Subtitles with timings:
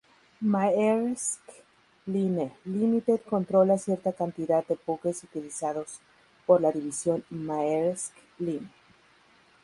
[0.53, 1.45] Maersk
[2.07, 5.99] Line, Limited controla cierta cantidad de buques utilizados
[6.47, 8.67] por la división Maersk Line.